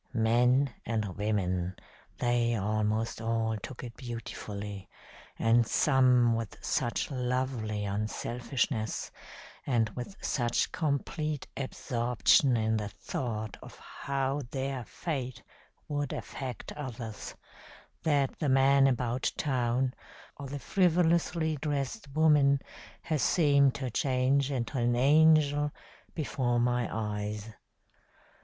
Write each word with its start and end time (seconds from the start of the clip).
Men 0.13 0.73
and 0.83 1.15
women, 1.15 1.75
they 2.17 2.55
almost 2.55 3.21
all 3.21 3.55
took 3.61 3.83
it 3.83 3.95
beautifully, 3.95 4.89
and 5.37 5.67
some 5.67 6.33
with 6.33 6.57
such 6.59 7.11
lovely 7.11 7.85
unselfishness, 7.85 9.11
and 9.63 9.89
with 9.91 10.15
such 10.19 10.71
complete 10.71 11.45
absorption 11.55 12.57
in 12.57 12.77
the 12.77 12.87
thought 12.89 13.57
of 13.61 13.77
how 13.77 14.41
their 14.49 14.83
fate 14.85 15.43
would 15.87 16.13
affect 16.13 16.71
others, 16.71 17.35
that 18.01 18.39
the 18.39 18.49
man 18.49 18.87
about 18.87 19.31
town, 19.37 19.93
or 20.35 20.47
the 20.47 20.57
frivolously 20.57 21.57
dressed 21.57 22.07
woman 22.15 22.59
has 23.03 23.21
seemed 23.21 23.75
to 23.75 23.91
change 23.91 24.49
into 24.49 24.79
an 24.79 24.95
angel 24.95 25.69
before 26.15 26.59
my 26.59 26.89
eyes. 26.91 27.51